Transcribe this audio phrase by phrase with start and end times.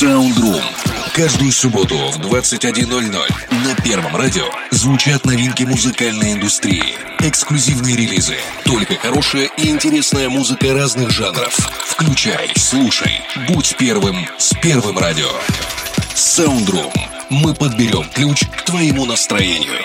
[0.00, 0.62] Soundroom.
[1.12, 3.10] Каждую субботу в 21.00
[3.66, 6.82] на Первом радио звучат новинки музыкальной индустрии.
[7.18, 8.36] Эксклюзивные релизы.
[8.64, 11.54] Только хорошая и интересная музыка разных жанров.
[11.84, 15.28] Включай, слушай, будь первым с Первым радио.
[16.14, 16.98] Soundroom.
[17.28, 19.84] Мы подберем ключ к твоему настроению.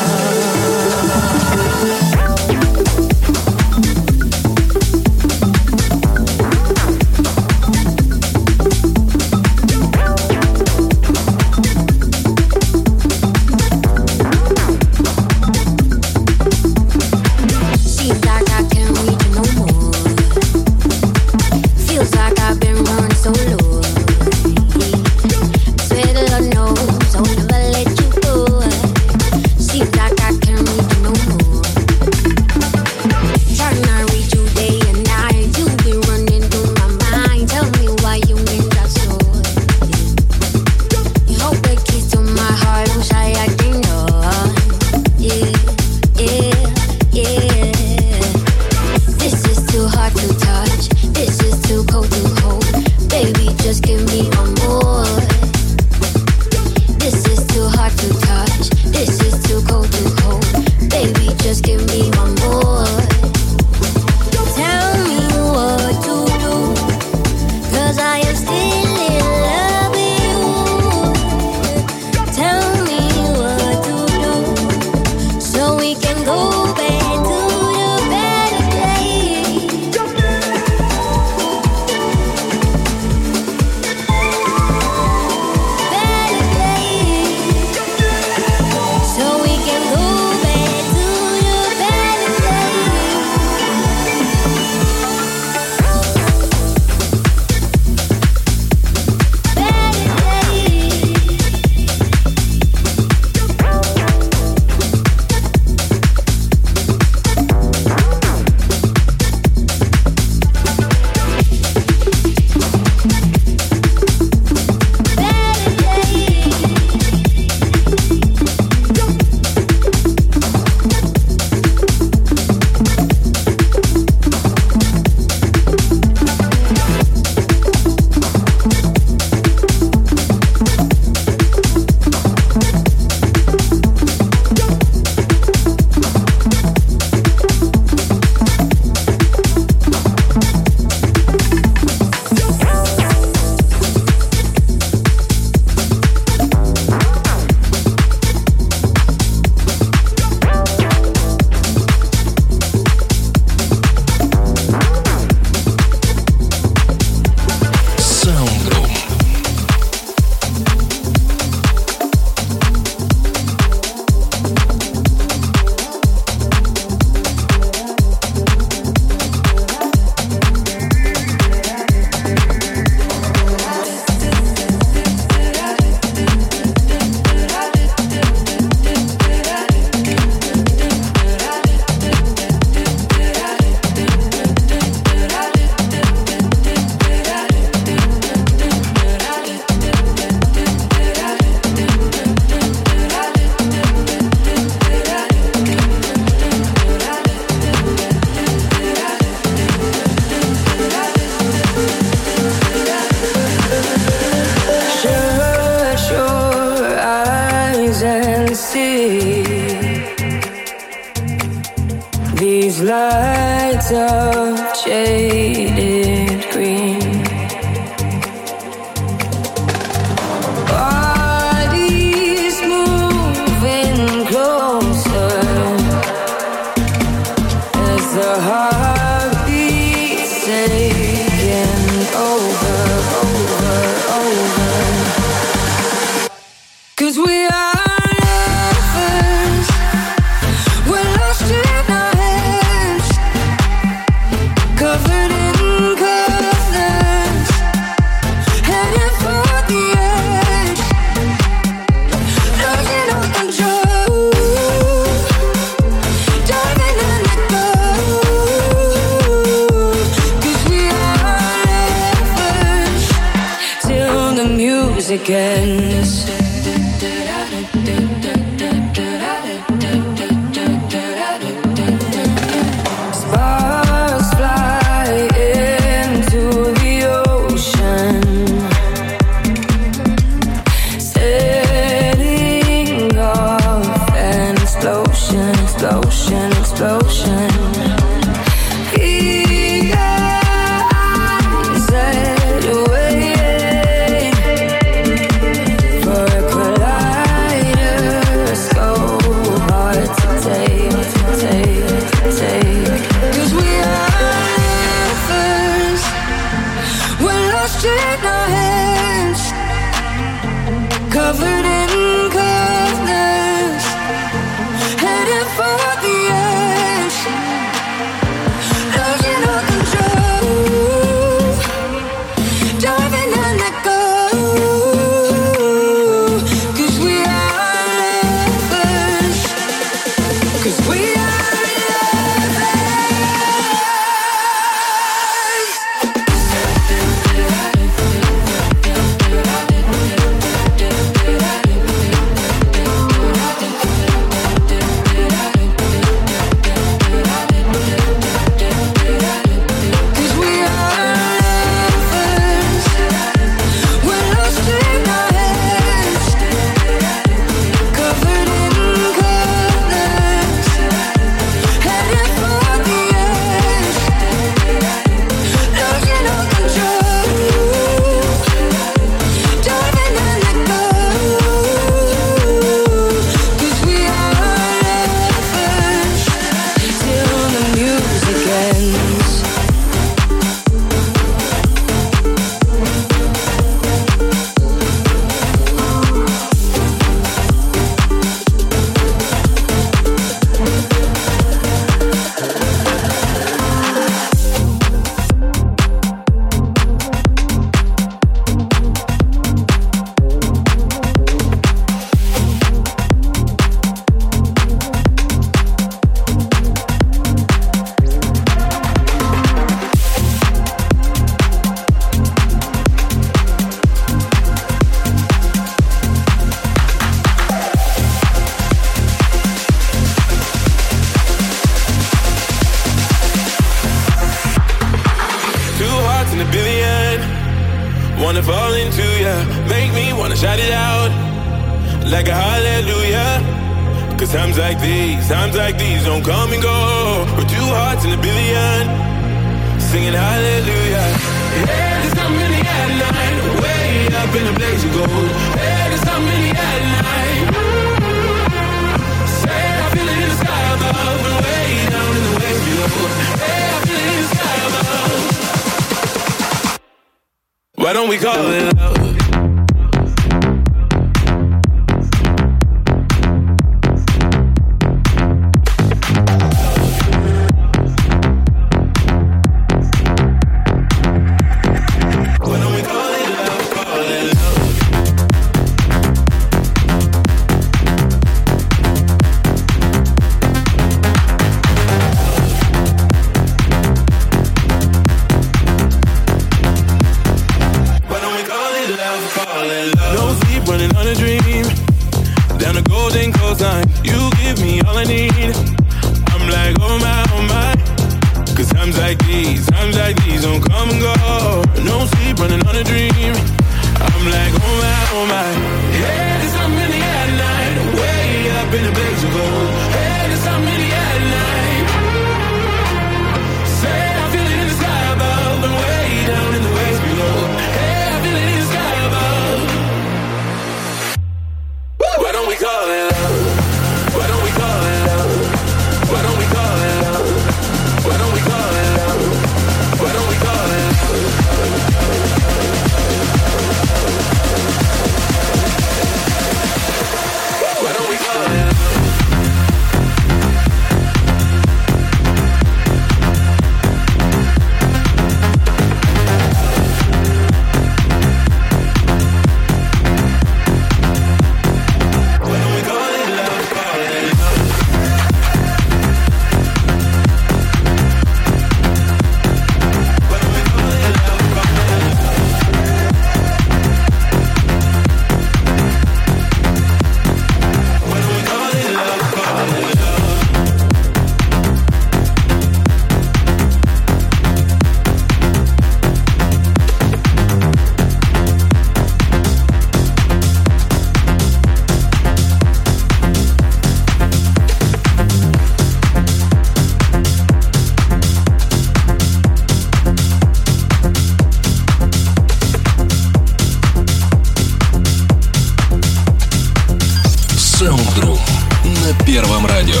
[597.84, 598.38] Саундтру
[598.84, 600.00] на Первом радио.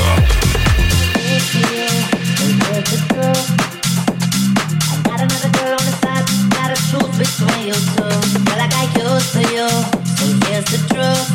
[7.18, 8.10] Between you two,
[8.44, 9.68] feel like I used to you.
[10.16, 11.28] So here's the truth.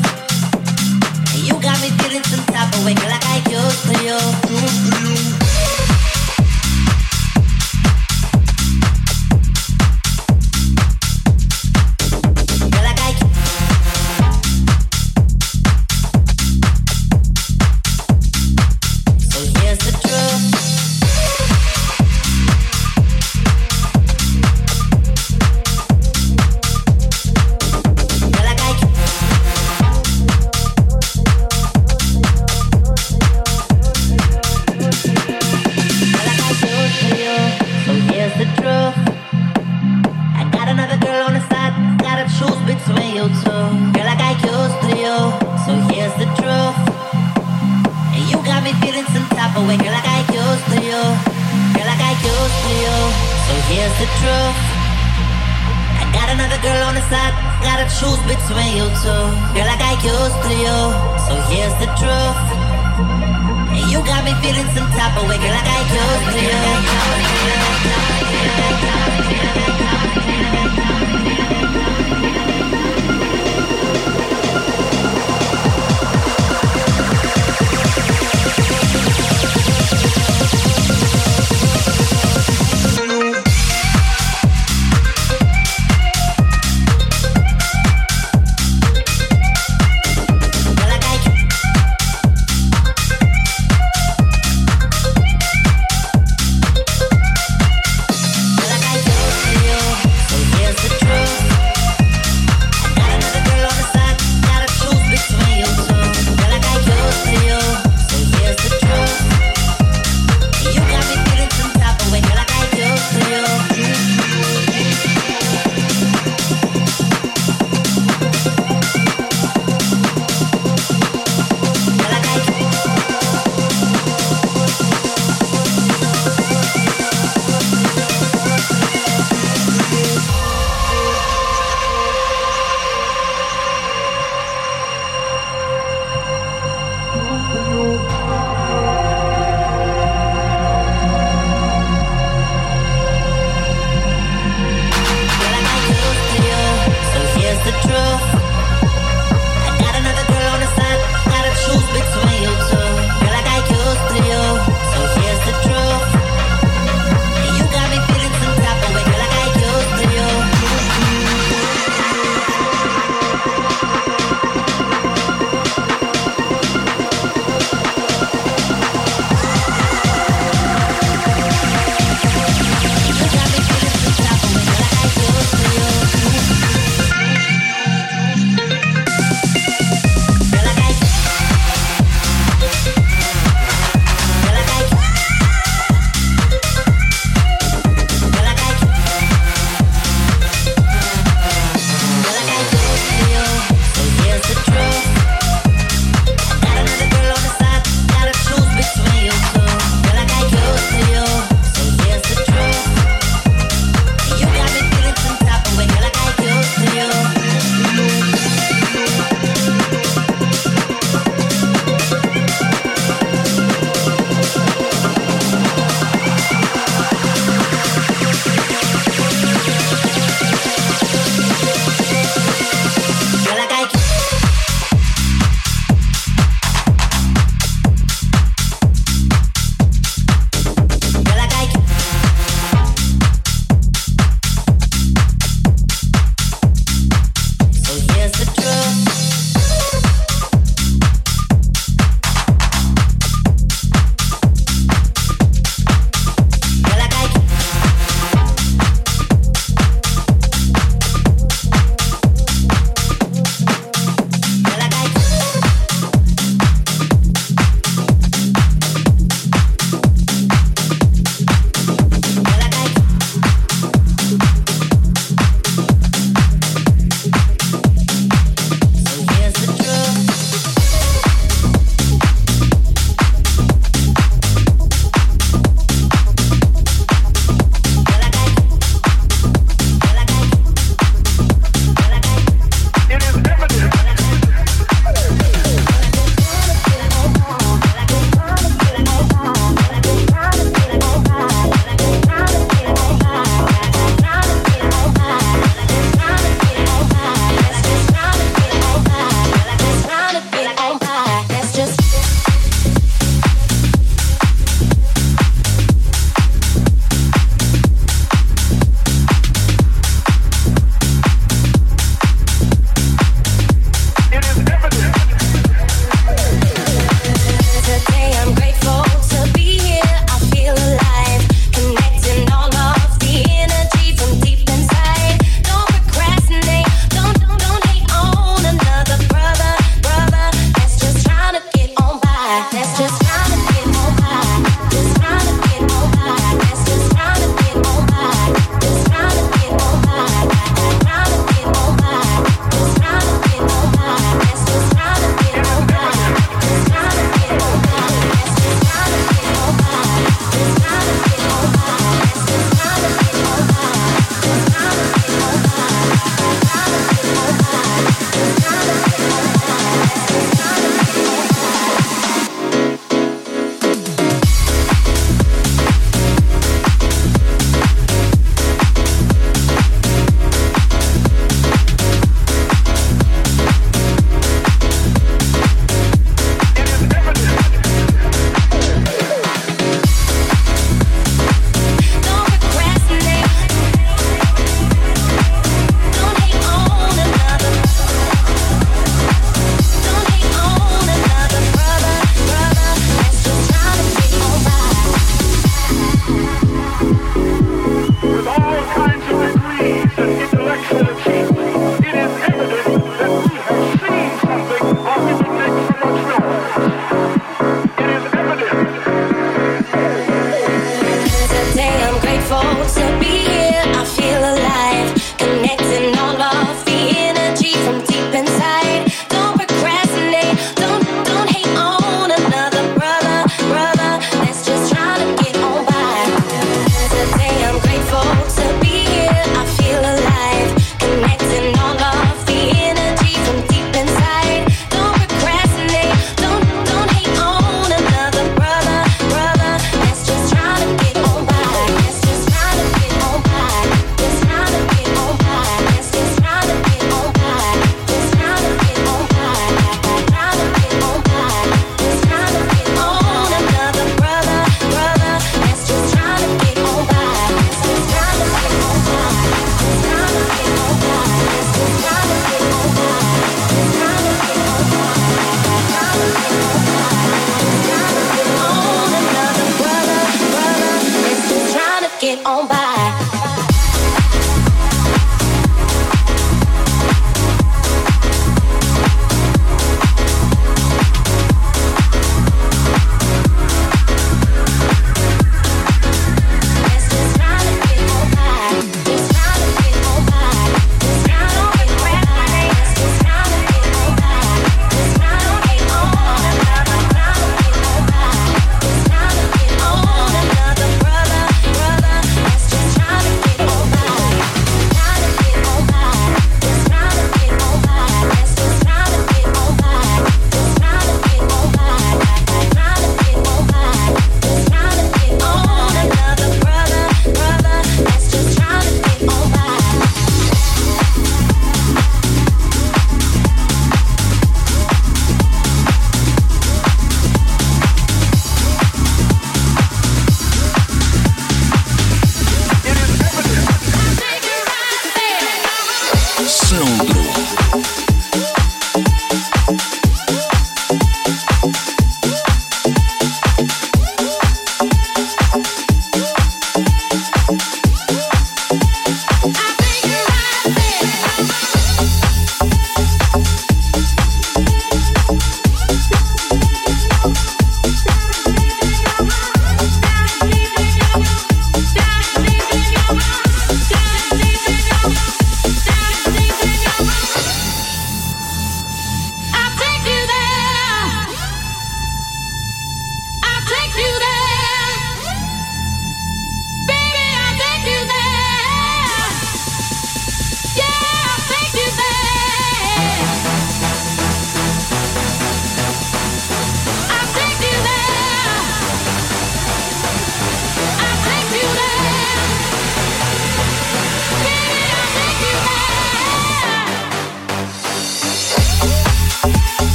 [1.35, 4.19] You got me feeling some type of way, like I used to you.
[4.49, 5.46] Used to you.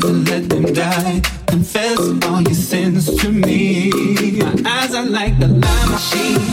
[0.00, 1.20] please and let them die.
[1.46, 3.90] Confess all your sins to me.
[4.38, 6.47] My eyes are like the lime machine.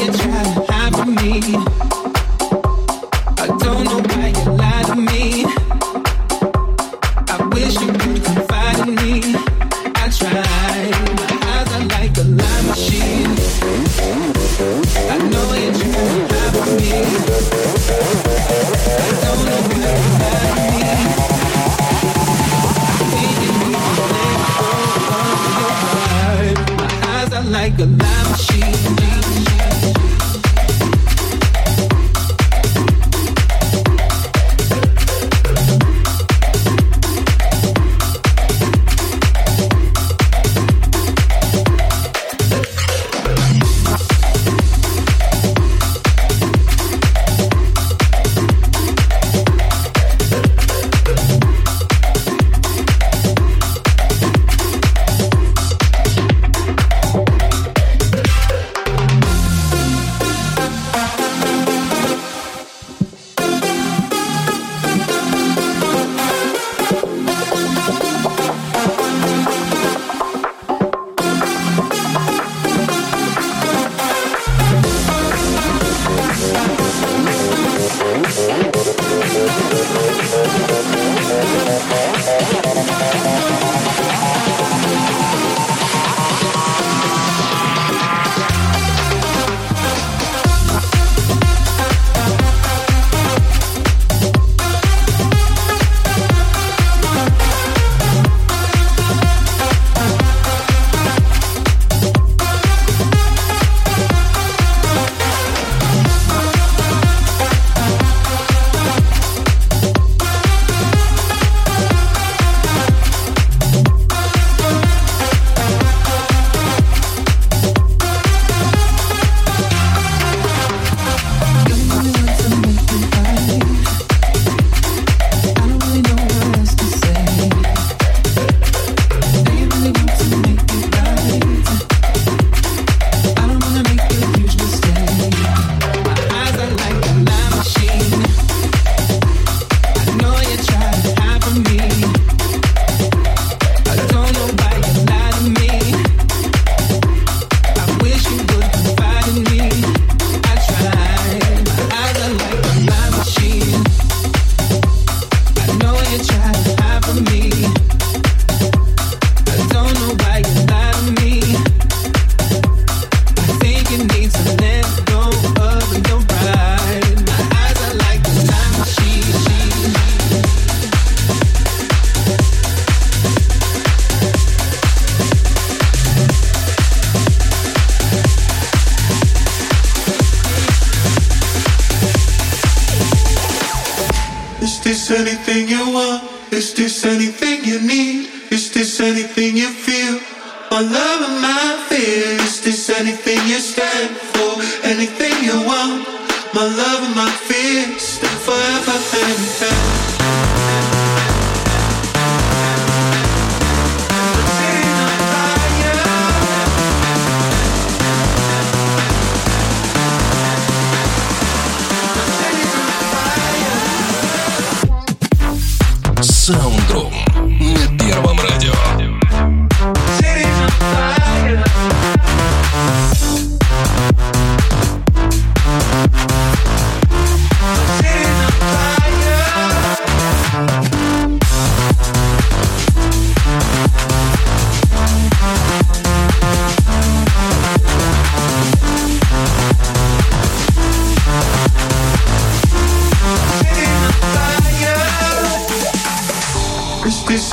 [0.00, 1.87] you try to hide from me?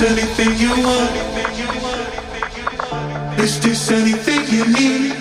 [0.06, 1.12] anything you want?
[3.40, 5.12] Is this anything you need?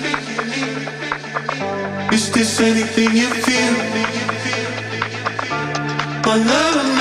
[2.12, 3.74] Is this anything you feel?
[6.26, 6.93] My love.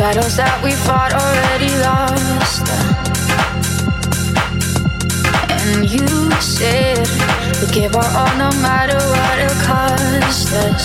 [0.00, 2.64] Battles that we fought already lost.
[5.60, 6.08] And you
[6.40, 7.04] said
[7.60, 10.84] we give our all no matter what it costs us.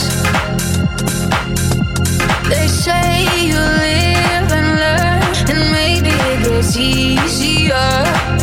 [2.50, 7.88] They say you live and learn, and maybe it gets easier.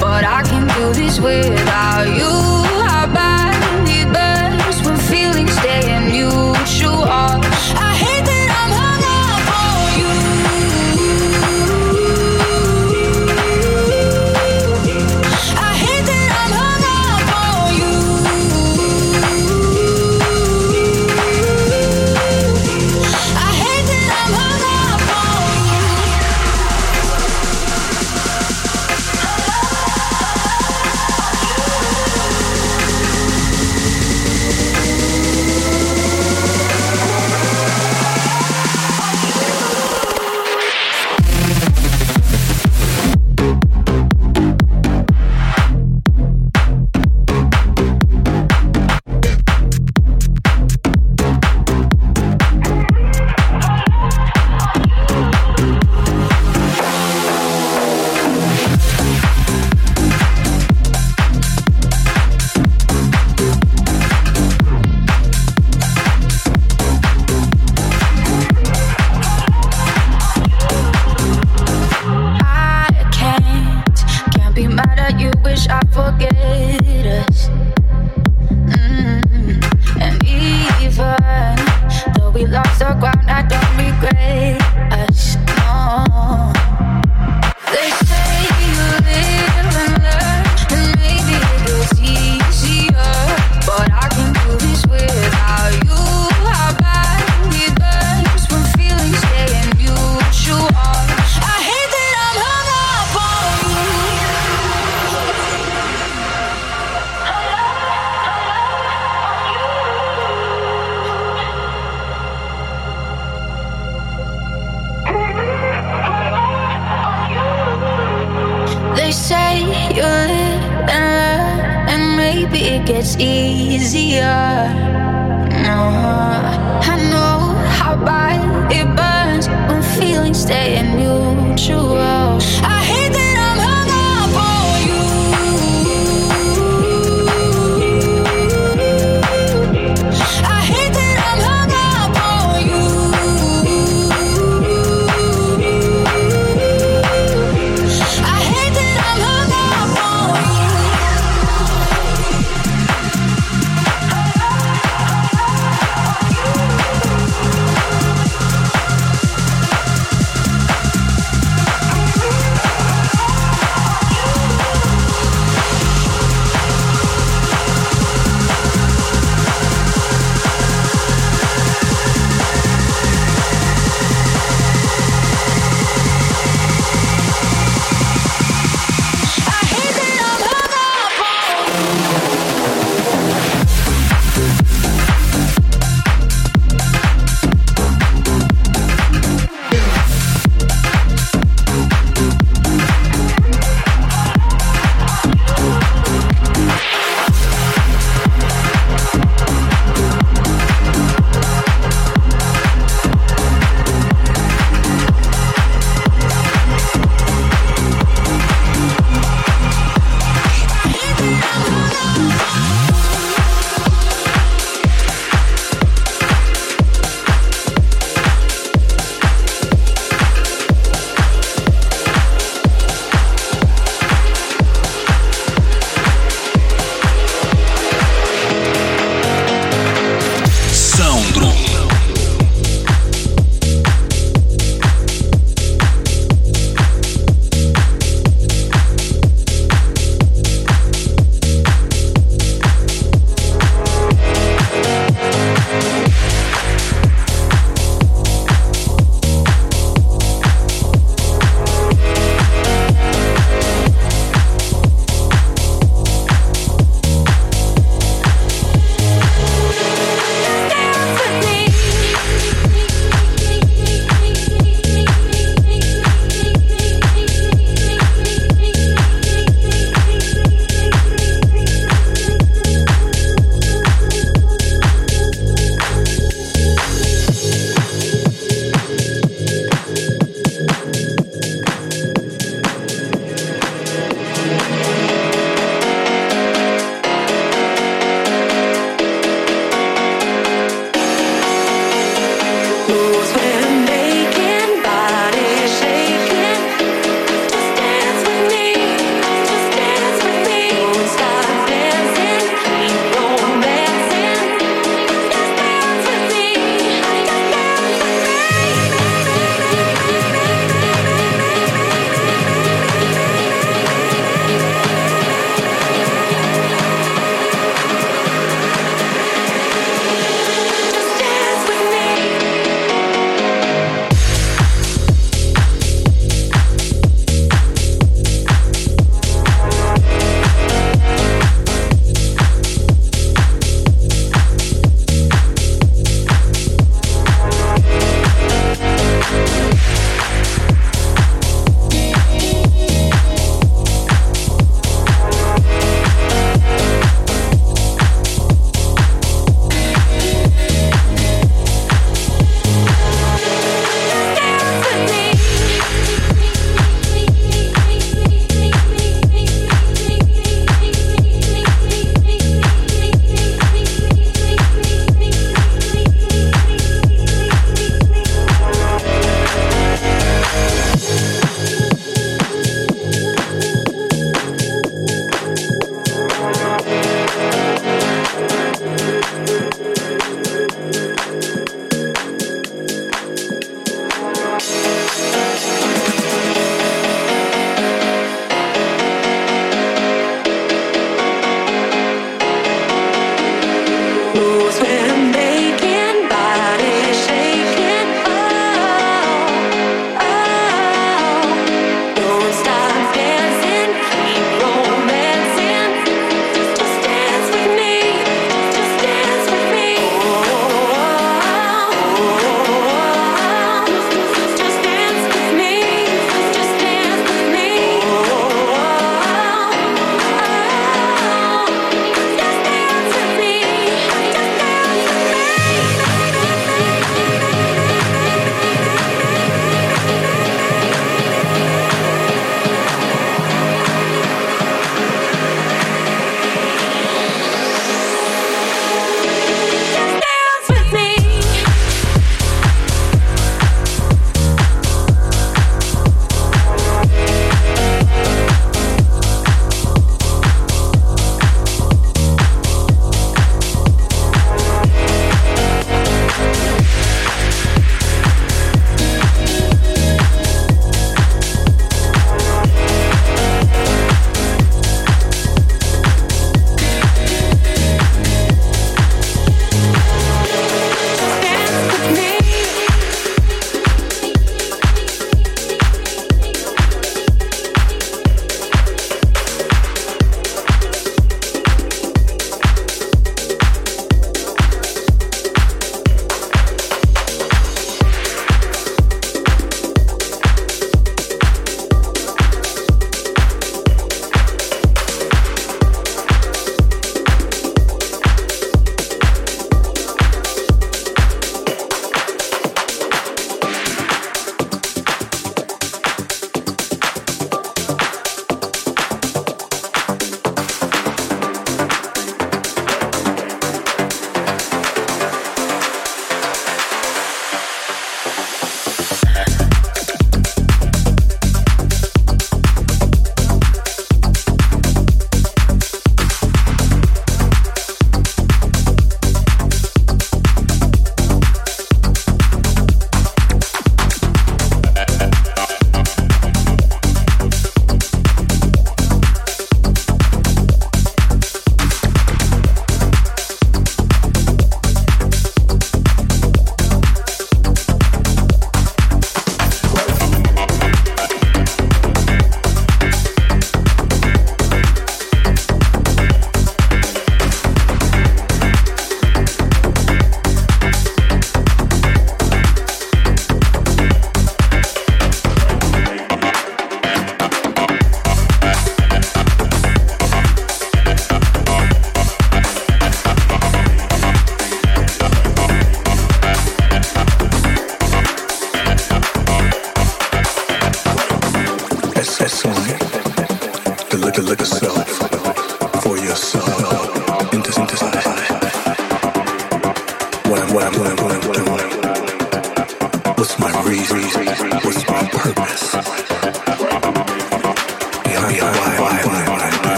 [0.00, 2.51] But I can do this without you.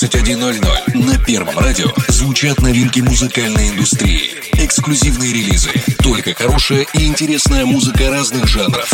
[0.00, 8.08] 21.00 на Первом радио звучат новинки музыкальной индустрии, эксклюзивные релизы, только хорошая и интересная музыка
[8.08, 8.88] разных жанров.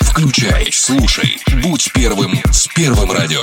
[0.00, 3.40] Включай, слушай, будь первым с Первым радио.